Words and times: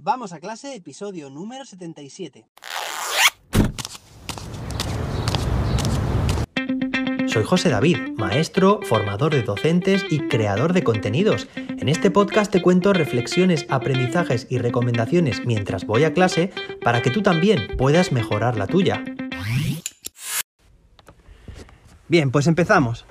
Vamos 0.00 0.32
a 0.32 0.38
clase, 0.38 0.76
episodio 0.76 1.28
número 1.28 1.64
77. 1.64 2.46
Soy 7.26 7.42
José 7.42 7.68
David, 7.68 7.96
maestro, 8.16 8.78
formador 8.84 9.32
de 9.32 9.42
docentes 9.42 10.06
y 10.08 10.20
creador 10.28 10.72
de 10.72 10.84
contenidos. 10.84 11.48
En 11.56 11.88
este 11.88 12.12
podcast 12.12 12.52
te 12.52 12.62
cuento 12.62 12.92
reflexiones, 12.92 13.66
aprendizajes 13.70 14.46
y 14.48 14.58
recomendaciones 14.58 15.44
mientras 15.44 15.84
voy 15.84 16.04
a 16.04 16.14
clase 16.14 16.52
para 16.84 17.02
que 17.02 17.10
tú 17.10 17.20
también 17.20 17.76
puedas 17.76 18.12
mejorar 18.12 18.56
la 18.56 18.68
tuya. 18.68 19.04
Bien, 22.06 22.30
pues 22.30 22.46
empezamos. 22.46 23.04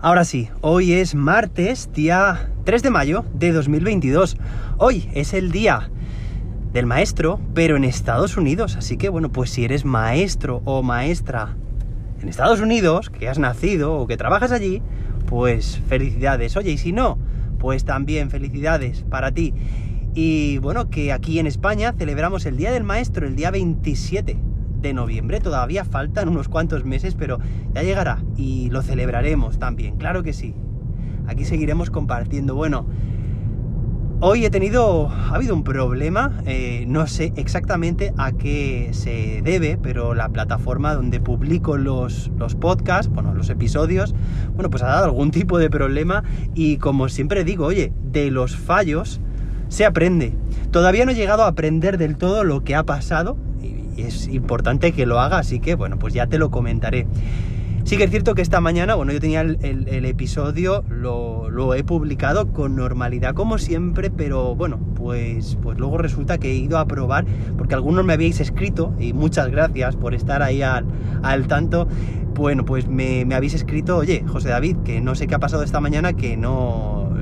Ahora 0.00 0.24
sí, 0.24 0.48
hoy 0.62 0.94
es 0.94 1.14
martes, 1.14 1.92
día 1.92 2.50
3 2.66 2.82
de 2.82 2.90
mayo 2.90 3.24
de 3.32 3.52
2022. 3.52 4.36
Hoy 4.78 5.08
es 5.14 5.34
el 5.34 5.52
día 5.52 5.88
del 6.72 6.84
maestro, 6.84 7.38
pero 7.54 7.76
en 7.76 7.84
Estados 7.84 8.36
Unidos. 8.36 8.74
Así 8.74 8.96
que 8.96 9.08
bueno, 9.08 9.30
pues 9.30 9.50
si 9.50 9.64
eres 9.64 9.84
maestro 9.84 10.62
o 10.64 10.82
maestra 10.82 11.54
en 12.20 12.28
Estados 12.28 12.60
Unidos, 12.60 13.08
que 13.08 13.28
has 13.28 13.38
nacido 13.38 13.94
o 13.94 14.08
que 14.08 14.16
trabajas 14.16 14.50
allí, 14.50 14.82
pues 15.26 15.80
felicidades. 15.88 16.56
Oye, 16.56 16.72
y 16.72 16.78
si 16.78 16.90
no, 16.90 17.18
pues 17.60 17.84
también 17.84 18.30
felicidades 18.30 19.04
para 19.08 19.30
ti. 19.30 19.54
Y 20.14 20.58
bueno, 20.58 20.90
que 20.90 21.12
aquí 21.12 21.38
en 21.38 21.46
España 21.46 21.94
celebramos 21.96 22.46
el 22.46 22.56
Día 22.56 22.72
del 22.72 22.82
Maestro 22.82 23.28
el 23.28 23.36
día 23.36 23.52
27 23.52 24.36
de 24.80 24.92
noviembre. 24.92 25.38
Todavía 25.38 25.84
faltan 25.84 26.28
unos 26.28 26.48
cuantos 26.48 26.84
meses, 26.84 27.14
pero 27.14 27.38
ya 27.74 27.84
llegará 27.84 28.24
y 28.36 28.70
lo 28.70 28.82
celebraremos 28.82 29.60
también, 29.60 29.98
claro 29.98 30.24
que 30.24 30.32
sí. 30.32 30.52
Aquí 31.26 31.44
seguiremos 31.44 31.90
compartiendo. 31.90 32.54
Bueno, 32.54 32.86
hoy 34.20 34.44
he 34.44 34.50
tenido, 34.50 35.08
ha 35.08 35.34
habido 35.34 35.54
un 35.54 35.64
problema, 35.64 36.32
eh, 36.46 36.84
no 36.88 37.06
sé 37.06 37.32
exactamente 37.36 38.12
a 38.16 38.32
qué 38.32 38.90
se 38.92 39.42
debe, 39.42 39.78
pero 39.80 40.14
la 40.14 40.28
plataforma 40.28 40.94
donde 40.94 41.20
publico 41.20 41.76
los, 41.76 42.30
los 42.38 42.54
podcasts, 42.54 43.12
bueno, 43.12 43.34
los 43.34 43.50
episodios, 43.50 44.14
bueno, 44.54 44.70
pues 44.70 44.82
ha 44.82 44.86
dado 44.86 45.04
algún 45.04 45.30
tipo 45.30 45.58
de 45.58 45.70
problema 45.70 46.24
y 46.54 46.78
como 46.78 47.08
siempre 47.08 47.44
digo, 47.44 47.66
oye, 47.66 47.92
de 48.04 48.30
los 48.30 48.56
fallos 48.56 49.20
se 49.68 49.84
aprende. 49.84 50.32
Todavía 50.70 51.04
no 51.04 51.12
he 51.12 51.14
llegado 51.14 51.42
a 51.44 51.48
aprender 51.48 51.98
del 51.98 52.16
todo 52.16 52.44
lo 52.44 52.64
que 52.64 52.74
ha 52.74 52.84
pasado, 52.84 53.36
es 53.96 54.28
importante 54.28 54.92
que 54.92 55.06
lo 55.06 55.20
haga, 55.20 55.38
así 55.38 55.60
que 55.60 55.74
bueno, 55.74 55.98
pues 55.98 56.14
ya 56.14 56.26
te 56.26 56.38
lo 56.38 56.50
comentaré. 56.50 57.06
Sí 57.86 57.96
que 57.96 58.02
es 58.02 58.10
cierto 58.10 58.34
que 58.34 58.42
esta 58.42 58.60
mañana, 58.60 58.96
bueno, 58.96 59.12
yo 59.12 59.20
tenía 59.20 59.42
el, 59.42 60.04
episodio, 60.06 60.82
lo, 60.88 61.72
he 61.72 61.84
publicado 61.84 62.52
con 62.52 62.74
normalidad 62.74 63.32
como 63.32 63.58
siempre, 63.58 64.10
pero 64.10 64.56
bueno, 64.56 64.80
pues, 64.96 65.56
pues 65.62 65.78
luego 65.78 65.96
resulta 65.96 66.38
que 66.38 66.50
he 66.50 66.56
ido 66.56 66.78
a 66.78 66.86
probar, 66.86 67.26
porque 67.56 67.76
algunos 67.76 68.04
me 68.04 68.14
habéis 68.14 68.40
escrito, 68.40 68.92
y 68.98 69.12
muchas 69.12 69.52
gracias 69.52 69.94
por 69.94 70.14
estar 70.14 70.42
ahí 70.42 70.62
al, 70.62 71.46
tanto, 71.46 71.86
bueno, 72.34 72.64
pues 72.64 72.88
me, 72.88 73.24
me 73.24 73.36
habéis 73.36 73.54
escrito, 73.54 73.98
oye, 73.98 74.24
José 74.26 74.48
David, 74.48 74.78
que 74.78 75.00
no 75.00 75.14
sé 75.14 75.28
qué 75.28 75.36
ha 75.36 75.38
pasado 75.38 75.62
esta 75.62 75.78
mañana, 75.78 76.14
que 76.14 76.36
no, 76.36 77.14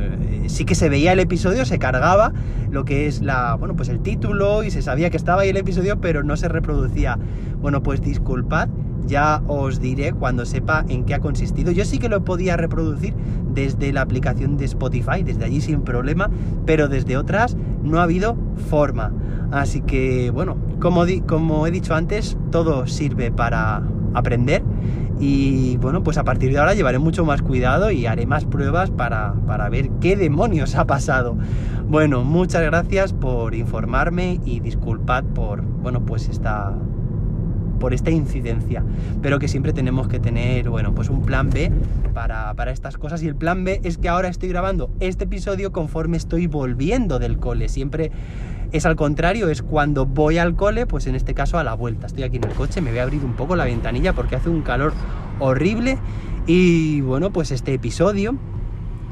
sí 0.47 0.65
que 0.65 0.75
se 0.75 0.89
veía 0.89 1.13
el 1.13 1.21
episodio, 1.21 1.67
se 1.67 1.79
cargaba 1.79 2.33
lo 2.71 2.87
que 2.87 3.07
es 3.07 3.21
la, 3.21 3.55
bueno, 3.57 3.77
pues 3.77 3.91
el 3.91 4.01
título 4.01 4.65
y 4.65 4.71
se 4.71 4.81
sabía 4.81 5.11
que 5.11 5.19
estaba 5.19 5.43
ahí 5.43 5.51
el 5.51 5.59
episodio, 5.59 6.01
pero 6.01 6.23
no 6.23 6.37
se 6.37 6.49
reproducía. 6.49 7.19
Bueno, 7.61 7.83
pues 7.83 8.01
disculpad, 8.01 8.69
ya 9.07 9.43
os 9.47 9.81
diré 9.81 10.13
cuando 10.13 10.47
sepa 10.47 10.85
en 10.89 11.05
qué 11.05 11.15
ha 11.15 11.21
consistido. 11.21 11.73
Yo 11.73 11.85
sí 11.85 11.99
que 11.99 12.09
lo 12.09 12.25
podía 12.25 12.57
reproducir 12.57 13.15
desde 13.53 13.93
la 13.93 14.03
aplicación 14.03 14.57
de 14.57 14.65
Spotify, 14.65 15.23
desde 15.25 15.45
allí 15.45 15.61
sin 15.61 15.83
problema, 15.83 16.31
pero 16.67 16.89
desde 16.89 17.17
otras 17.17 17.57
no 17.83 18.01
ha 18.01 18.05
habido 18.05 18.37
forma. 18.71 19.13
Así 19.51 19.83
que, 19.83 20.31
bueno, 20.31 20.57
como, 20.81 21.05
como 21.27 21.67
he 21.67 21.71
dicho 21.71 21.95
antes, 21.95 22.37
todo 22.51 22.87
sirve 22.87 23.31
para 23.31 23.83
aprender 24.15 24.63
y 25.19 25.77
bueno, 25.77 26.03
pues 26.03 26.19
a 26.19 26.25
partir 26.25 26.53
de 26.53 26.59
ahora 26.59 26.75
llevaré 26.75 26.99
mucho 26.99 27.25
más 27.25 27.43
cuidado 27.43 27.91
y 27.91 28.07
haré 28.07 28.27
más 28.27 28.45
pruebas 28.45 28.91
para, 28.91 29.35
ver 29.71 29.91
qué 30.01 30.17
demonios 30.17 30.75
ha 30.75 30.87
pasado. 30.87 31.37
Bueno, 31.89 32.25
muchas 32.25 32.63
gracias 32.63 33.13
por 33.13 33.55
informarme 33.55 34.41
y 34.45 34.61
disculpad 34.61 35.25
por, 35.25 35.63
bueno, 35.63 36.05
pues 36.05 36.29
esta 36.29 36.75
por 37.79 37.95
esta 37.95 38.11
incidencia, 38.11 38.85
pero 39.23 39.39
que 39.39 39.49
siempre 39.49 39.73
tenemos 39.73 40.09
que 40.09 40.21
tener, 40.21 40.69
bueno, 40.71 40.95
pues 40.95 41.09
un 41.09 41.23
plan 41.23 41.51
B 41.51 41.71
para, 42.13 42.55
para, 42.55 42.71
estas 42.71 42.97
cosas 42.97 43.23
y 43.23 43.29
el 43.29 43.37
plan 43.37 43.65
B 43.65 43.81
es 43.85 43.99
que 43.99 44.09
ahora 44.09 44.29
estoy 44.29 44.49
grabando 44.49 44.91
este 45.01 45.25
episodio 45.25 45.73
conforme 45.73 46.17
estoy 46.17 46.47
volviendo 46.47 47.19
del 47.19 47.39
cole, 47.39 47.69
siempre 47.69 48.11
es 48.75 48.87
al 48.87 48.97
contrario, 48.97 49.49
es 49.51 49.63
cuando 49.63 50.05
voy 50.05 50.39
al 50.39 50.57
cole, 50.57 50.85
pues 50.85 51.07
en 51.07 51.15
este 51.15 51.33
caso 51.33 51.59
a 51.59 51.63
la 51.63 51.75
vuelta. 51.75 52.09
Estoy 52.09 52.25
aquí 52.25 52.39
en 52.39 52.45
el 52.45 52.55
coche, 52.55 52.81
me 52.81 52.91
voy 52.91 52.99
a 52.99 53.05
abrir 53.05 53.25
un 53.25 53.35
poco 53.35 53.55
la 53.55 53.67
ventanilla 53.67 54.15
porque 54.15 54.35
hace 54.35 54.49
un 54.49 54.63
calor 54.63 54.93
horrible. 55.39 55.97
Y 56.49 57.01
bueno, 57.03 57.31
pues 57.31 57.53
este 57.53 57.73
episodio 57.73 58.37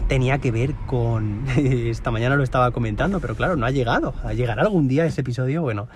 tenía 0.09 0.39
que 0.39 0.50
ver 0.50 0.75
con... 0.87 1.44
Esta 1.56 2.11
mañana 2.11 2.34
lo 2.34 2.43
estaba 2.43 2.73
comentando, 2.73 3.21
pero 3.21 3.37
claro, 3.37 3.55
no 3.55 3.65
ha 3.65 3.71
llegado. 3.71 4.15
¿A 4.25 4.33
llegar 4.33 4.59
algún 4.59 4.89
día 4.89 5.06
ese 5.06 5.21
episodio? 5.21 5.62
Bueno, 5.62 5.87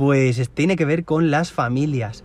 pues 0.00 0.48
tiene 0.54 0.76
que 0.76 0.86
ver 0.86 1.04
con 1.04 1.30
las 1.30 1.52
familias. 1.52 2.24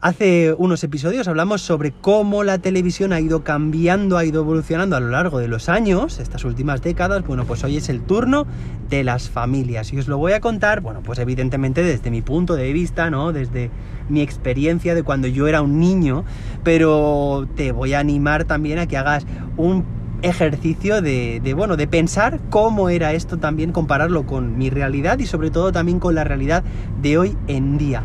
Hace 0.00 0.56
unos 0.58 0.82
episodios 0.82 1.28
hablamos 1.28 1.62
sobre 1.62 1.92
cómo 1.92 2.42
la 2.42 2.58
televisión 2.58 3.12
ha 3.12 3.20
ido 3.20 3.44
cambiando, 3.44 4.18
ha 4.18 4.24
ido 4.24 4.42
evolucionando 4.42 4.96
a 4.96 5.00
lo 5.00 5.08
largo 5.10 5.38
de 5.38 5.46
los 5.46 5.68
años, 5.68 6.18
estas 6.18 6.44
últimas 6.44 6.82
décadas. 6.82 7.24
Bueno, 7.24 7.44
pues 7.44 7.62
hoy 7.62 7.76
es 7.76 7.88
el 7.88 8.02
turno 8.02 8.44
de 8.90 9.04
las 9.04 9.30
familias 9.30 9.92
y 9.92 9.98
os 9.98 10.08
lo 10.08 10.18
voy 10.18 10.32
a 10.32 10.40
contar, 10.40 10.80
bueno, 10.80 11.00
pues 11.04 11.20
evidentemente 11.20 11.84
desde 11.84 12.10
mi 12.10 12.22
punto 12.22 12.56
de 12.56 12.72
vista, 12.72 13.08
¿no? 13.08 13.32
Desde 13.32 13.70
mi 14.08 14.20
experiencia 14.20 14.96
de 14.96 15.04
cuando 15.04 15.28
yo 15.28 15.46
era 15.46 15.62
un 15.62 15.78
niño, 15.78 16.24
pero 16.64 17.46
te 17.54 17.70
voy 17.70 17.94
a 17.94 18.00
animar 18.00 18.46
también 18.46 18.80
a 18.80 18.88
que 18.88 18.96
hagas 18.96 19.24
un 19.56 19.84
ejercicio 20.24 21.02
de, 21.02 21.54
bueno, 21.54 21.76
de 21.76 21.86
pensar 21.86 22.40
cómo 22.50 22.88
era 22.88 23.12
esto 23.12 23.36
también, 23.38 23.72
compararlo 23.72 24.24
con 24.24 24.56
mi 24.56 24.70
realidad 24.70 25.18
y 25.18 25.26
sobre 25.26 25.50
todo 25.50 25.70
también 25.70 26.00
con 26.00 26.14
la 26.14 26.24
realidad 26.24 26.64
de 27.00 27.18
hoy 27.18 27.36
en 27.46 27.78
día. 27.78 28.02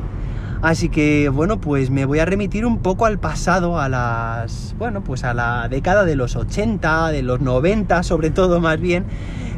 Así 0.61 0.89
que 0.89 1.29
bueno, 1.29 1.61
pues 1.61 1.89
me 1.89 2.03
voy 2.03 2.19
a 2.19 2.25
remitir 2.25 2.65
un 2.65 2.79
poco 2.79 3.05
al 3.05 3.17
pasado, 3.17 3.79
a 3.79 3.87
las, 3.87 4.75
bueno, 4.77 5.01
pues 5.01 5.23
a 5.23 5.33
la 5.33 5.69
década 5.69 6.03
de 6.03 6.17
los 6.17 6.35
80, 6.35 7.11
de 7.11 7.23
los 7.23 7.39
90 7.39 8.03
sobre 8.03 8.29
todo 8.29 8.59
más 8.59 8.79
bien. 8.79 9.05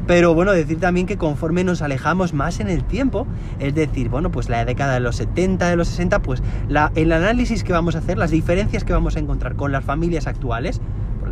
Pero 0.05 0.35
bueno, 0.35 0.51
decir 0.51 0.79
también 0.79 1.07
que 1.07 1.17
conforme 1.17 1.63
nos 1.63 1.81
alejamos 1.81 2.33
más 2.33 2.59
en 2.59 2.69
el 2.69 2.83
tiempo, 2.83 3.25
es 3.59 3.73
decir, 3.73 4.09
bueno, 4.09 4.31
pues 4.31 4.49
la 4.49 4.66
década 4.66 4.95
de 4.95 4.99
los 4.99 5.16
70, 5.16 5.69
de 5.69 5.75
los 5.75 5.88
60, 5.88 6.19
pues 6.19 6.43
la, 6.67 6.91
el 6.95 7.11
análisis 7.11 7.63
que 7.63 7.72
vamos 7.72 7.95
a 7.95 7.99
hacer, 7.99 8.17
las 8.17 8.31
diferencias 8.31 8.83
que 8.83 8.93
vamos 8.93 9.16
a 9.16 9.19
encontrar 9.19 9.55
con 9.55 9.72
las 9.72 9.83
familias 9.83 10.28
actuales, 10.28 10.81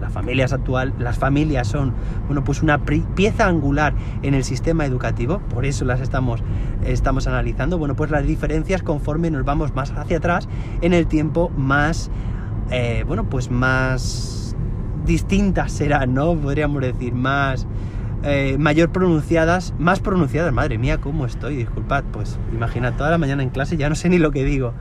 las 0.10 0.14
familias 0.16 0.54
actual, 0.54 0.94
las 0.98 1.20
familias 1.20 1.68
son, 1.68 1.94
bueno, 2.26 2.44
pues 2.44 2.64
una 2.64 2.80
pieza 2.80 3.46
angular 3.46 3.94
en 4.24 4.34
el 4.34 4.44
sistema 4.44 4.84
educativo, 4.84 5.38
por 5.54 5.66
eso 5.66 5.86
las 5.86 6.02
estamos, 6.02 6.42
estamos 6.84 7.28
analizando, 7.28 7.78
bueno, 7.78 7.96
pues 7.96 8.10
las 8.10 8.26
diferencias 8.26 8.82
conforme 8.82 9.30
nos 9.30 9.46
vamos 9.46 9.76
más 9.76 9.92
hacia 9.92 10.18
atrás 10.18 10.50
en 10.82 10.94
el 10.94 11.06
tiempo 11.06 11.52
más, 11.56 12.10
eh, 12.72 13.04
bueno, 13.06 13.30
pues 13.30 13.52
más 13.52 14.56
distintas 15.06 15.74
serán, 15.74 16.16
¿no? 16.16 16.36
Podríamos 16.36 16.82
decir, 16.82 17.14
más... 17.14 17.68
Eh, 18.22 18.58
mayor 18.60 18.92
pronunciadas, 18.92 19.74
más 19.80 20.02
pronunciadas, 20.02 20.52
madre 20.52 20.78
mía, 20.78 20.98
cómo 20.98 21.26
estoy, 21.26 21.56
disculpad, 21.56 22.04
pues 22.12 22.38
imagina 22.52 22.98
toda 22.98 23.12
la 23.12 23.18
mañana 23.18 23.44
en 23.44 23.50
clase, 23.50 23.78
ya 23.78 23.88
no 23.88 23.96
sé 23.96 24.10
ni 24.10 24.18
lo 24.18 24.32
que 24.32 24.44
digo. 24.44 24.74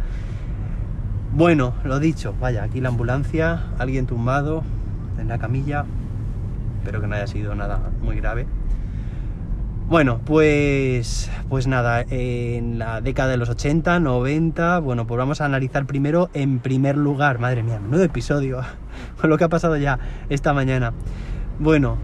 Bueno, 1.32 1.74
lo 1.84 2.00
dicho, 2.00 2.34
vaya, 2.40 2.64
aquí 2.64 2.80
la 2.80 2.88
ambulancia, 2.88 3.66
alguien 3.78 4.06
tumbado, 4.06 4.64
en 5.18 5.28
la 5.28 5.38
camilla. 5.38 5.84
Espero 6.78 7.00
que 7.00 7.06
no 7.06 7.16
haya 7.16 7.26
sido 7.26 7.54
nada 7.54 7.80
muy 8.00 8.16
grave. 8.16 8.46
Bueno, 9.88 10.20
pues, 10.22 11.30
pues 11.48 11.66
nada, 11.66 12.04
en 12.10 12.78
la 12.78 13.00
década 13.00 13.30
de 13.30 13.36
los 13.38 13.48
80, 13.48 14.00
90, 14.00 14.80
bueno, 14.80 15.06
pues 15.06 15.16
vamos 15.16 15.40
a 15.40 15.46
analizar 15.46 15.86
primero 15.86 16.28
en 16.34 16.58
primer 16.58 16.98
lugar, 16.98 17.38
madre 17.38 17.62
mía, 17.62 17.80
menudo 17.80 18.04
episodio, 18.04 18.60
con 19.20 19.30
lo 19.30 19.38
que 19.38 19.44
ha 19.44 19.48
pasado 19.48 19.78
ya 19.78 19.98
esta 20.28 20.52
mañana. 20.52 20.92
Bueno, 21.58 21.96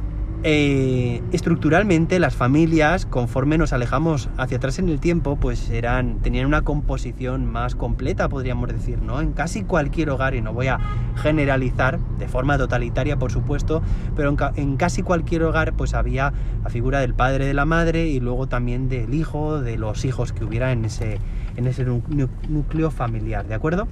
eh, 0.47 1.23
estructuralmente 1.33 2.19
las 2.19 2.35
familias, 2.35 3.07
conforme 3.07 3.57
nos 3.57 3.73
alejamos 3.73 4.29
hacia 4.37 4.59
atrás 4.59 4.79
en 4.79 4.91
el 4.91 5.01
tiempo, 5.01 5.37
pues 5.37 5.71
eran, 5.71 6.19
tenían 6.21 6.45
una 6.45 6.61
composición 6.61 7.47
más 7.47 7.75
completa, 7.75 8.29
podríamos 8.29 8.69
decir, 8.69 9.01
¿no? 9.01 9.23
En 9.23 9.33
casi 9.33 9.65
cualquier 9.65 10.11
hogar, 10.11 10.35
y 10.35 10.43
no 10.43 10.53
voy 10.53 10.67
a 10.67 10.79
generalizar 11.17 11.99
de 12.19 12.29
forma 12.29 12.59
totalitaria, 12.59 13.19
por 13.19 13.33
supuesto, 13.33 13.81
pero 14.15 14.37
en, 14.57 14.77
casi 14.77 15.03
cualquier 15.03 15.45
hogar, 15.45 15.73
pues 15.73 15.95
había 15.95 16.35
la 16.63 16.69
figura 16.69 17.01
del 17.01 17.15
padre, 17.15 17.47
de 17.47 17.55
la 17.55 17.65
madre, 17.65 18.09
y 18.09 18.21
luego 18.21 18.47
también 18.47 18.91
del 18.91 19.15
hijo, 19.15 19.63
de 19.63 19.79
los 19.79 20.05
hijos 20.05 20.35
que 20.35 20.45
hubiera 20.45 20.73
en 20.73 20.85
ese, 20.85 21.21
en 21.57 21.67
ese 21.67 21.87
núcleo 21.87 22.91
familiar, 22.91 23.47
¿de 23.49 23.55
acuerdo? 23.55 23.89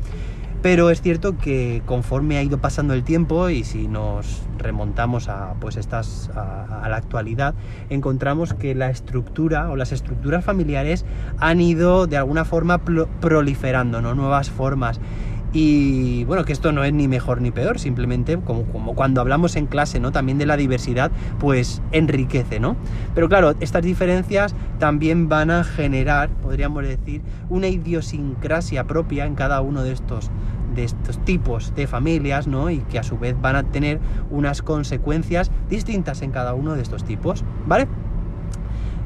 Pero 0.62 0.90
es 0.90 1.02
cierto 1.02 1.36
que 1.36 1.82
conforme 1.86 2.38
ha 2.38 2.42
ido 2.42 2.58
pasando 2.58 2.94
el 2.94 3.02
tiempo 3.02 3.48
y 3.48 3.64
si 3.64 3.88
nos 3.88 4.42
remontamos 4.58 5.28
a, 5.28 5.54
pues 5.60 5.76
estas, 5.76 6.30
a, 6.36 6.88
la 6.88 6.96
actualidad, 6.96 7.56
encontramos 7.90 8.54
que 8.54 8.76
la 8.76 8.88
estructura 8.88 9.70
o 9.70 9.76
las 9.76 9.90
estructuras 9.90 10.44
familiares 10.44 11.04
han 11.38 11.60
ido 11.60 12.06
de 12.06 12.16
alguna 12.16 12.44
forma 12.44 12.78
proliferando, 12.78 14.00
¿no? 14.00 14.14
Nuevas 14.14 14.50
formas. 14.50 15.00
Y 15.52 16.24
bueno, 16.24 16.44
que 16.44 16.52
esto 16.52 16.72
no 16.72 16.82
es 16.82 16.92
ni 16.92 17.08
mejor 17.08 17.42
ni 17.42 17.50
peor, 17.50 17.78
simplemente 17.78 18.38
como, 18.38 18.64
cuando 18.94 19.20
hablamos 19.20 19.56
en 19.56 19.66
clase, 19.66 20.00
¿no? 20.00 20.10
También 20.10 20.38
de 20.38 20.46
la 20.46 20.56
diversidad, 20.56 21.10
pues 21.38 21.82
enriquece, 21.92 22.58
¿no? 22.58 22.76
Pero 23.14 23.28
claro, 23.28 23.54
estas 23.60 23.82
diferencias 23.82 24.54
también 24.78 25.28
van 25.28 25.50
a 25.50 25.62
generar, 25.62 26.30
podríamos 26.30 26.84
decir, 26.84 27.20
una 27.50 27.68
idiosincrasia 27.68 28.86
propia 28.86 29.26
en 29.26 29.34
cada 29.34 29.60
uno 29.60 29.82
de 29.82 29.92
estos 29.92 30.30
de 30.74 30.84
estos 30.84 31.22
tipos 31.26 31.74
de 31.74 31.86
familias, 31.86 32.46
¿no? 32.46 32.70
Y 32.70 32.78
que 32.78 32.98
a 32.98 33.02
su 33.02 33.18
vez 33.18 33.38
van 33.38 33.56
a 33.56 33.62
tener 33.62 34.00
unas 34.30 34.62
consecuencias 34.62 35.50
distintas 35.68 36.22
en 36.22 36.30
cada 36.30 36.54
uno 36.54 36.74
de 36.74 36.80
estos 36.82 37.04
tipos, 37.04 37.44
¿vale? 37.66 37.88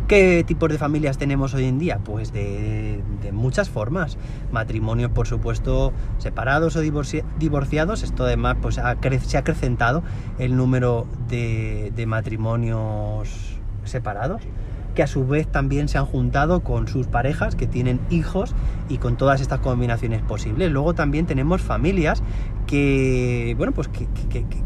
¿Qué 0.08 0.44
tipos 0.46 0.70
de 0.70 0.78
familias 0.78 1.18
tenemos 1.18 1.52
hoy 1.54 1.64
en 1.64 1.80
día? 1.80 1.98
Pues 1.98 2.32
de, 2.32 3.02
muchas 3.32 3.68
formas. 3.68 4.16
Matrimonios, 4.52 5.10
por 5.10 5.26
supuesto, 5.26 5.92
separados 6.18 6.76
o 6.76 6.80
divorciados. 6.80 8.04
Esto 8.04 8.24
además 8.24 8.56
pues, 8.62 8.76
se 8.76 9.36
ha 9.36 9.40
acrecentado 9.40 10.04
el 10.38 10.54
número 10.54 11.08
de, 11.28 12.04
matrimonios 12.06 13.58
separados 13.82 14.42
que 14.94 15.02
a 15.02 15.06
su 15.06 15.26
vez 15.26 15.46
también 15.46 15.88
se 15.88 15.98
han 15.98 16.06
juntado 16.06 16.60
con 16.60 16.88
sus 16.88 17.06
parejas 17.06 17.54
que 17.54 17.66
tienen 17.66 18.00
hijos 18.08 18.54
y 18.88 18.96
con 18.96 19.16
todas 19.16 19.42
estas 19.42 19.58
combinaciones 19.58 20.22
posibles. 20.22 20.72
Luego 20.72 20.94
también 20.94 21.26
tenemos 21.26 21.60
familias 21.60 22.22
que, 22.66 23.54
bueno, 23.58 23.72
pues 23.72 23.88
que, 23.88 24.06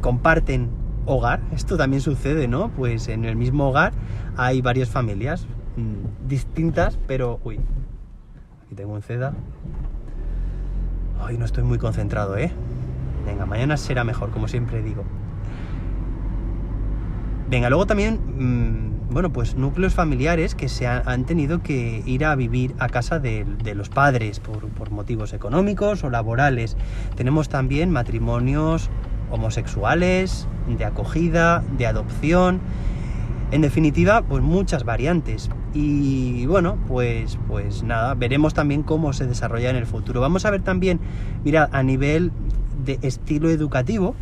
comparten 0.01 0.69
hogar. 1.15 1.41
Esto 1.53 1.77
también 1.77 2.01
sucede, 2.01 2.49
¿no? 2.49 2.71
Pues 2.71 3.09
en 3.09 3.25
el 3.25 3.37
mismo 3.37 3.69
hogar 3.69 3.93
hay 4.37 4.63
varias 4.63 4.89
familias 4.89 5.47
mm, 5.77 6.29
distintas, 6.29 6.99
pero... 7.07 7.41
Uy, 7.45 7.61
aquí 8.65 8.75
tengo 8.75 8.95
un 8.95 9.03
CEDA. 9.03 9.35
Hoy 11.25 11.37
no 11.37 11.45
estoy 11.45 11.65
muy 11.65 11.79
concentrado, 11.79 12.37
¿eh? 12.37 12.51
Venga, 13.27 13.47
mañana 13.47 13.77
será 13.77 14.05
mejor, 14.05 14.31
como 14.31 14.49
siempre 14.49 14.83
digo. 14.83 15.05
Venga, 17.49 17.69
luego 17.69 17.87
también... 17.87 18.19
Mm, 18.39 18.91
bueno, 19.11 19.33
pues 19.33 19.57
núcleos 19.57 19.93
familiares 19.93 20.55
que 20.55 20.69
se 20.69 20.87
han, 20.87 21.25
tenido 21.25 21.63
que 21.63 22.03
ir 22.07 22.25
a 22.25 22.37
vivir 22.37 22.77
a 22.79 22.89
casa 22.89 23.19
de, 23.19 23.45
los 23.75 23.89
padres 23.89 24.39
por, 24.39 24.91
motivos 24.93 25.33
económicos 25.33 26.05
o 26.05 26.11
laborales. 26.11 26.77
Tenemos 27.17 27.49
también 27.49 27.91
matrimonios 27.91 28.89
homosexuales, 29.31 30.47
de 30.67 30.85
acogida, 30.85 31.63
de 31.77 31.87
adopción. 31.87 32.61
En 33.51 33.63
definitiva, 33.63 34.23
pues 34.23 34.43
muchas 34.43 34.85
variantes. 34.85 35.51
Y 35.75 36.47
bueno, 36.47 36.79
pues, 36.89 37.39
pues 37.49 37.83
nada, 37.83 38.15
veremos 38.15 38.55
también 38.55 38.83
cómo 38.83 39.13
se 39.13 39.27
desarrolla 39.27 39.71
en 39.71 39.77
el 39.77 39.87
futuro. 39.87 40.21
Vamos 40.21 40.45
a 40.45 40.51
ver 40.51 40.63
también, 40.63 41.01
mira, 41.45 41.69
a 41.73 41.83
nivel 41.83 42.33
de 42.85 42.99
estilo 43.03 43.51
educativo, 43.51 44.15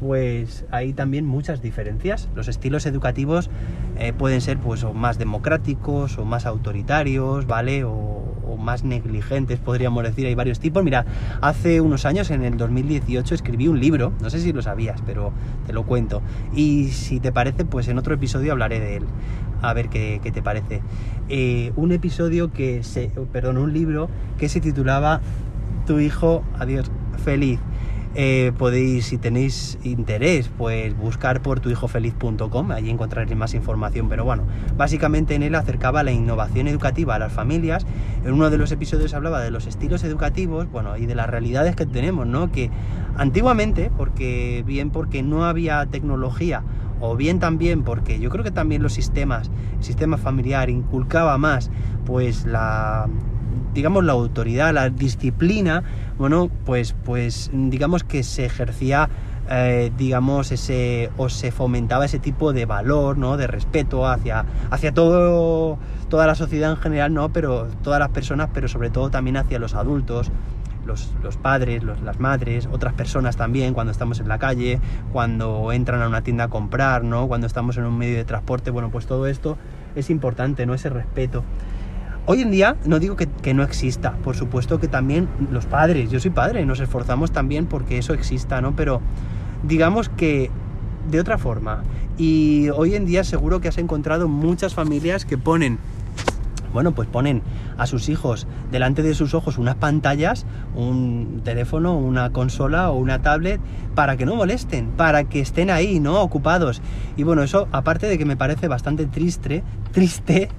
pues 0.00 0.64
hay 0.70 0.92
también 0.92 1.26
muchas 1.26 1.60
diferencias. 1.62 2.28
Los 2.34 2.48
estilos 2.48 2.86
educativos 2.86 3.50
eh, 3.98 4.12
pueden 4.12 4.40
ser 4.40 4.58
pues 4.58 4.84
o 4.84 4.92
más 4.92 5.18
democráticos 5.18 6.18
o 6.18 6.24
más 6.24 6.46
autoritarios, 6.46 7.46
¿vale? 7.46 7.84
O, 7.84 8.24
más 8.56 8.84
negligentes, 8.84 9.58
podríamos 9.58 10.02
decir, 10.02 10.26
hay 10.26 10.34
varios 10.34 10.60
tipos. 10.60 10.82
Mira, 10.82 11.04
hace 11.40 11.80
unos 11.80 12.04
años, 12.06 12.30
en 12.30 12.42
el 12.44 12.56
2018, 12.56 13.34
escribí 13.34 13.68
un 13.68 13.80
libro, 13.80 14.12
no 14.20 14.30
sé 14.30 14.40
si 14.40 14.52
lo 14.52 14.62
sabías, 14.62 15.00
pero 15.04 15.32
te 15.66 15.72
lo 15.72 15.84
cuento. 15.84 16.22
Y 16.54 16.88
si 16.88 17.20
te 17.20 17.32
parece, 17.32 17.64
pues 17.64 17.88
en 17.88 17.98
otro 17.98 18.14
episodio 18.14 18.52
hablaré 18.52 18.80
de 18.80 18.96
él. 18.96 19.04
A 19.60 19.74
ver 19.74 19.88
qué, 19.88 20.20
te 20.32 20.42
parece. 20.42 20.82
Eh, 21.28 21.72
un 21.76 21.92
episodio 21.92 22.52
que 22.52 22.82
se, 22.84 23.10
perdón, 23.32 23.58
un 23.58 23.72
libro 23.72 24.08
que 24.38 24.48
se 24.48 24.60
titulaba 24.60 25.20
Tu 25.86 25.98
hijo, 26.00 26.44
adiós, 26.58 26.90
feliz. 27.24 27.58
Eh, 28.14 28.52
podéis, 28.56 29.06
si 29.06 29.18
tenéis 29.18 29.78
interés, 29.84 30.50
pues 30.56 30.96
buscar 30.96 31.42
por 31.42 31.60
tuhijofeliz.com, 31.60 32.70
allí 32.72 32.90
encontraréis 32.90 33.36
más 33.36 33.54
información. 33.54 34.08
Pero 34.08 34.24
bueno, 34.24 34.44
básicamente 34.76 35.34
en 35.34 35.42
él 35.42 35.54
acercaba 35.54 36.02
la 36.02 36.12
innovación 36.12 36.68
educativa 36.68 37.14
a 37.14 37.18
las 37.18 37.32
familias. 37.32 37.86
En 38.24 38.32
uno 38.32 38.50
de 38.50 38.58
los 38.58 38.72
episodios 38.72 39.14
hablaba 39.14 39.40
de 39.40 39.50
los 39.50 39.66
estilos 39.66 40.04
educativos, 40.04 40.70
bueno, 40.70 40.96
y 40.96 41.06
de 41.06 41.14
las 41.14 41.28
realidades 41.28 41.76
que 41.76 41.86
tenemos, 41.86 42.26
¿no? 42.26 42.50
Que 42.50 42.70
antiguamente, 43.16 43.90
porque 43.96 44.64
bien 44.66 44.90
porque 44.90 45.22
no 45.22 45.44
había 45.44 45.84
tecnología 45.86 46.62
o 47.00 47.14
bien 47.14 47.38
también 47.38 47.84
porque 47.84 48.18
yo 48.18 48.28
creo 48.30 48.42
que 48.42 48.50
también 48.50 48.82
los 48.82 48.92
sistemas, 48.92 49.50
el 49.76 49.84
sistema 49.84 50.16
familiar 50.16 50.68
inculcaba 50.68 51.38
más 51.38 51.70
pues 52.04 52.44
la 52.44 53.08
digamos, 53.74 54.04
la 54.04 54.12
autoridad, 54.12 54.74
la 54.74 54.90
disciplina, 54.90 55.82
bueno, 56.18 56.50
pues, 56.64 56.94
pues 57.04 57.50
digamos 57.52 58.04
que 58.04 58.22
se 58.22 58.44
ejercía, 58.44 59.08
eh, 59.50 59.92
digamos, 59.96 60.52
ese, 60.52 61.10
o 61.16 61.28
se 61.28 61.52
fomentaba 61.52 62.04
ese 62.04 62.18
tipo 62.18 62.52
de 62.52 62.66
valor, 62.66 63.16
¿no? 63.16 63.36
De 63.36 63.46
respeto 63.46 64.06
hacia, 64.06 64.44
hacia 64.70 64.92
todo, 64.92 65.78
toda 66.08 66.26
la 66.26 66.34
sociedad 66.34 66.70
en 66.70 66.76
general, 66.76 67.14
¿no? 67.14 67.32
Pero 67.32 67.68
todas 67.82 68.00
las 68.00 68.10
personas, 68.10 68.50
pero 68.52 68.68
sobre 68.68 68.90
todo 68.90 69.10
también 69.10 69.36
hacia 69.36 69.58
los 69.58 69.74
adultos, 69.74 70.30
los, 70.88 71.36
padres, 71.36 71.82
las 71.84 72.18
madres, 72.18 72.68
otras 72.72 72.94
personas 72.94 73.36
también, 73.36 73.74
cuando 73.74 73.92
estamos 73.92 74.20
en 74.20 74.28
la 74.28 74.38
calle, 74.38 74.80
cuando 75.12 75.70
entran 75.72 76.02
a 76.02 76.08
una 76.08 76.22
tienda 76.22 76.44
a 76.44 76.48
comprar, 76.48 77.04
¿no? 77.04 77.28
Cuando 77.28 77.46
estamos 77.46 77.76
en 77.76 77.84
un 77.84 77.96
medio 77.96 78.16
de 78.16 78.24
transporte, 78.24 78.70
bueno, 78.70 78.90
pues 78.90 79.06
todo 79.06 79.26
esto 79.26 79.58
es 79.94 80.10
importante, 80.10 80.66
¿no? 80.66 80.74
Ese 80.74 80.88
respeto. 80.88 81.44
Hoy 82.30 82.42
en 82.42 82.50
día 82.50 82.76
no 82.84 82.98
digo 82.98 83.16
que, 83.16 83.54
no 83.54 83.62
exista, 83.62 84.12
por 84.22 84.36
supuesto 84.36 84.78
que 84.78 84.86
también 84.86 85.30
los 85.50 85.64
padres, 85.64 86.10
yo 86.10 86.20
soy 86.20 86.30
padre, 86.30 86.66
nos 86.66 86.78
esforzamos 86.78 87.32
también 87.32 87.64
porque 87.64 87.96
eso 87.96 88.12
exista, 88.12 88.60
¿no? 88.60 88.76
Pero 88.76 89.00
digamos 89.62 90.10
que 90.10 90.50
de 91.10 91.20
otra 91.20 91.38
forma. 91.38 91.84
Y 92.18 92.68
hoy 92.68 92.96
en 92.96 93.06
día 93.06 93.24
seguro 93.24 93.62
que 93.62 93.68
has 93.68 93.78
encontrado 93.78 94.28
muchas 94.28 94.74
familias 94.74 95.24
que 95.24 95.38
ponen 95.38 95.78
bueno, 96.70 96.92
pues 96.92 97.08
ponen 97.08 97.40
a 97.78 97.86
sus 97.86 98.10
hijos 98.10 98.46
delante 98.70 99.02
de 99.02 99.14
sus 99.14 99.32
ojos 99.32 99.56
unas 99.56 99.76
pantallas, 99.76 100.44
un 100.76 101.40
teléfono, 101.42 101.96
una 101.96 102.30
consola 102.30 102.90
o 102.90 102.98
una 102.98 103.22
tablet 103.22 103.58
para 103.94 104.18
que 104.18 104.26
no 104.26 104.36
molesten, 104.36 104.88
para 104.88 105.24
que 105.24 105.40
estén 105.40 105.70
ahí, 105.70 105.98
¿no? 105.98 106.20
Ocupados. 106.20 106.82
Y 107.16 107.22
bueno, 107.22 107.42
eso 107.42 107.68
aparte 107.72 108.06
de 108.06 108.18
que 108.18 108.26
me 108.26 108.36
parece 108.36 108.68
bastante 108.68 109.06
triste, 109.06 109.64
triste, 109.92 110.50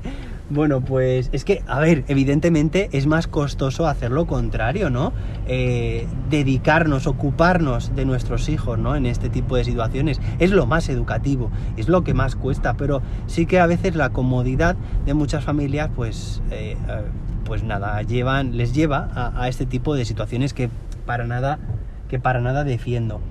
bueno, 0.49 0.81
pues 0.81 1.29
es 1.31 1.45
que, 1.45 1.63
a 1.67 1.79
ver, 1.79 2.03
evidentemente 2.07 2.89
es 2.91 3.05
más 3.05 3.27
costoso 3.27 3.87
hacer 3.87 4.11
lo 4.11 4.25
contrario, 4.25 4.89
¿no? 4.89 5.13
Eh, 5.47 6.07
dedicarnos, 6.29 7.05
ocuparnos 7.05 7.95
de 7.95 8.05
nuestros 8.05 8.49
hijos, 8.49 8.79
¿no? 8.79 8.95
En 8.95 9.05
este 9.05 9.29
tipo 9.29 9.55
de 9.55 9.63
situaciones. 9.63 10.19
Es 10.39 10.51
lo 10.51 10.65
más 10.65 10.89
educativo, 10.89 11.51
es 11.77 11.87
lo 11.87 12.03
que 12.03 12.15
más 12.15 12.35
cuesta, 12.35 12.73
pero 12.75 13.01
sí 13.27 13.45
que 13.45 13.59
a 13.59 13.67
veces 13.67 13.95
la 13.95 14.09
comodidad 14.09 14.75
de 15.05 15.13
muchas 15.13 15.43
familias, 15.43 15.89
pues, 15.95 16.41
eh, 16.49 16.75
eh, 16.87 17.01
pues 17.45 17.63
nada, 17.63 18.01
llevan, 18.01 18.57
les 18.57 18.73
lleva 18.73 19.09
a, 19.13 19.43
a 19.43 19.49
este 19.49 19.67
tipo 19.67 19.95
de 19.95 20.05
situaciones 20.05 20.53
que 20.53 20.69
para 21.05 21.25
nada, 21.25 21.59
que 22.07 22.19
para 22.19 22.41
nada 22.41 22.63
defiendo. 22.63 23.21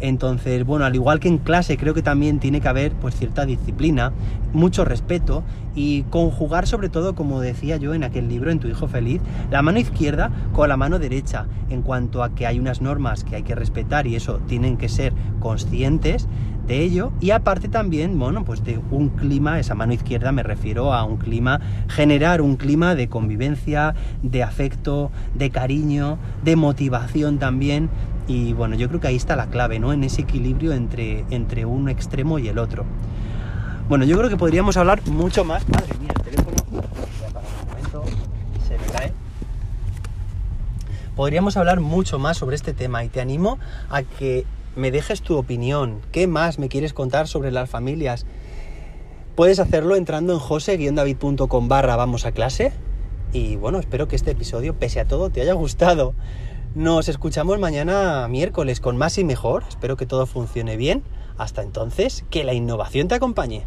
Entonces, 0.00 0.64
bueno, 0.64 0.84
al 0.84 0.94
igual 0.94 1.20
que 1.20 1.28
en 1.28 1.38
clase, 1.38 1.76
creo 1.76 1.94
que 1.94 2.02
también 2.02 2.38
tiene 2.38 2.60
que 2.60 2.68
haber 2.68 2.92
pues 2.92 3.16
cierta 3.16 3.46
disciplina, 3.46 4.12
mucho 4.52 4.84
respeto 4.84 5.42
y 5.74 6.02
conjugar 6.04 6.66
sobre 6.66 6.88
todo, 6.88 7.14
como 7.14 7.40
decía 7.40 7.76
yo 7.76 7.94
en 7.94 8.04
aquel 8.04 8.28
libro, 8.28 8.50
en 8.50 8.60
Tu 8.60 8.68
Hijo 8.68 8.86
Feliz, 8.86 9.20
la 9.50 9.62
mano 9.62 9.78
izquierda 9.78 10.30
con 10.52 10.68
la 10.68 10.76
mano 10.76 10.98
derecha, 10.98 11.46
en 11.70 11.82
cuanto 11.82 12.22
a 12.22 12.34
que 12.34 12.46
hay 12.46 12.58
unas 12.58 12.80
normas 12.80 13.24
que 13.24 13.36
hay 13.36 13.42
que 13.42 13.54
respetar 13.54 14.06
y 14.06 14.16
eso 14.16 14.40
tienen 14.46 14.76
que 14.76 14.88
ser 14.88 15.12
conscientes 15.40 16.28
de 16.66 16.82
ello. 16.82 17.12
Y 17.20 17.30
aparte 17.30 17.68
también, 17.68 18.18
bueno, 18.18 18.44
pues 18.44 18.64
de 18.64 18.80
un 18.90 19.10
clima, 19.10 19.58
esa 19.58 19.74
mano 19.74 19.92
izquierda 19.92 20.32
me 20.32 20.42
refiero 20.42 20.94
a 20.94 21.04
un 21.04 21.16
clima, 21.16 21.60
generar 21.88 22.40
un 22.40 22.56
clima 22.56 22.94
de 22.94 23.08
convivencia, 23.08 23.94
de 24.22 24.42
afecto, 24.42 25.10
de 25.34 25.50
cariño, 25.50 26.18
de 26.44 26.56
motivación 26.56 27.38
también 27.38 27.90
y 28.26 28.52
bueno, 28.52 28.76
yo 28.76 28.88
creo 28.88 29.00
que 29.00 29.08
ahí 29.08 29.16
está 29.16 29.36
la 29.36 29.46
clave, 29.46 29.78
¿no? 29.78 29.92
En 29.92 30.04
ese 30.04 30.22
equilibrio 30.22 30.72
entre, 30.72 31.24
entre 31.30 31.66
un 31.66 31.88
extremo 31.88 32.38
y 32.38 32.48
el 32.48 32.58
otro. 32.58 32.84
Bueno, 33.88 34.04
yo 34.04 34.16
creo 34.16 34.30
que 34.30 34.36
podríamos 34.36 34.76
hablar 34.76 35.06
mucho 35.06 35.44
más. 35.44 35.68
Madre 35.68 35.98
mía, 35.98 36.10
el 36.16 36.22
teléfono. 36.22 36.56
Momento. 37.68 38.04
Se 38.66 38.78
me 38.78 38.86
cae. 38.86 39.12
Podríamos 41.14 41.56
hablar 41.56 41.80
mucho 41.80 42.18
más 42.18 42.38
sobre 42.38 42.56
este 42.56 42.72
tema 42.72 43.04
y 43.04 43.08
te 43.08 43.20
animo 43.20 43.58
a 43.90 44.02
que 44.02 44.46
me 44.74 44.90
dejes 44.90 45.20
tu 45.20 45.36
opinión. 45.36 46.00
¿Qué 46.12 46.26
más 46.26 46.58
me 46.58 46.68
quieres 46.68 46.94
contar 46.94 47.28
sobre 47.28 47.52
las 47.52 47.68
familias? 47.68 48.24
Puedes 49.36 49.58
hacerlo 49.58 49.96
entrando 49.96 50.32
en 50.32 50.38
jose-david.com 50.38 51.68
barra 51.68 51.96
vamos 51.96 52.24
a 52.24 52.32
clase. 52.32 52.72
Y 53.32 53.56
bueno, 53.56 53.80
espero 53.80 54.08
que 54.08 54.16
este 54.16 54.30
episodio, 54.30 54.74
pese 54.74 55.00
a 55.00 55.04
todo, 55.04 55.28
te 55.28 55.42
haya 55.42 55.52
gustado. 55.52 56.14
Nos 56.74 57.08
escuchamos 57.08 57.60
mañana 57.60 58.26
miércoles 58.26 58.80
con 58.80 58.96
más 58.96 59.16
y 59.18 59.22
mejor. 59.22 59.62
Espero 59.68 59.96
que 59.96 60.06
todo 60.06 60.26
funcione 60.26 60.76
bien. 60.76 61.04
Hasta 61.38 61.62
entonces, 61.62 62.24
que 62.30 62.42
la 62.42 62.52
innovación 62.52 63.06
te 63.06 63.14
acompañe. 63.14 63.64